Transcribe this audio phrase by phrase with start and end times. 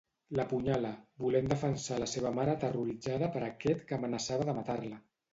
[0.37, 0.91] L'apunyala,
[1.23, 4.99] volent defensar la seva mare terroritzada per aquest que amenaçava de matar-la.